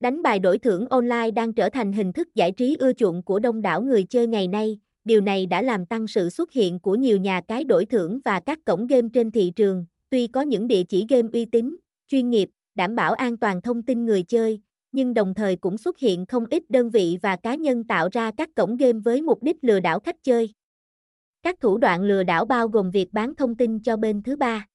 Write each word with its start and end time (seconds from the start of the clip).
Đánh 0.00 0.22
bài 0.22 0.38
đổi 0.38 0.58
thưởng 0.58 0.86
online 0.86 1.30
đang 1.30 1.52
trở 1.52 1.68
thành 1.68 1.92
hình 1.92 2.12
thức 2.12 2.34
giải 2.34 2.52
trí 2.52 2.76
ưa 2.78 2.92
chuộng 2.92 3.22
của 3.22 3.38
đông 3.38 3.62
đảo 3.62 3.82
người 3.82 4.04
chơi 4.04 4.26
ngày 4.26 4.48
nay, 4.48 4.78
điều 5.04 5.20
này 5.20 5.46
đã 5.46 5.62
làm 5.62 5.86
tăng 5.86 6.06
sự 6.06 6.30
xuất 6.30 6.52
hiện 6.52 6.80
của 6.80 6.94
nhiều 6.94 7.18
nhà 7.18 7.40
cái 7.48 7.64
đổi 7.64 7.84
thưởng 7.86 8.20
và 8.24 8.40
các 8.40 8.58
cổng 8.64 8.86
game 8.86 9.08
trên 9.12 9.30
thị 9.30 9.52
trường, 9.56 9.86
tuy 10.10 10.26
có 10.26 10.40
những 10.40 10.66
địa 10.66 10.82
chỉ 10.88 11.06
game 11.08 11.28
uy 11.32 11.44
tín, 11.44 11.76
chuyên 12.08 12.30
nghiệp, 12.30 12.48
đảm 12.74 12.96
bảo 12.96 13.12
an 13.12 13.36
toàn 13.36 13.62
thông 13.62 13.82
tin 13.82 14.06
người 14.06 14.22
chơi, 14.22 14.60
nhưng 14.92 15.14
đồng 15.14 15.34
thời 15.34 15.56
cũng 15.56 15.78
xuất 15.78 15.98
hiện 15.98 16.26
không 16.26 16.44
ít 16.50 16.70
đơn 16.70 16.90
vị 16.90 17.18
và 17.22 17.36
cá 17.36 17.54
nhân 17.54 17.84
tạo 17.84 18.08
ra 18.12 18.30
các 18.36 18.48
cổng 18.56 18.76
game 18.76 18.98
với 19.04 19.22
mục 19.22 19.42
đích 19.42 19.56
lừa 19.62 19.80
đảo 19.80 20.00
khách 20.00 20.16
chơi. 20.22 20.54
Các 21.42 21.60
thủ 21.60 21.78
đoạn 21.78 22.02
lừa 22.02 22.22
đảo 22.22 22.44
bao 22.44 22.68
gồm 22.68 22.90
việc 22.90 23.12
bán 23.12 23.34
thông 23.34 23.56
tin 23.56 23.80
cho 23.80 23.96
bên 23.96 24.22
thứ 24.22 24.36
ba, 24.36 24.66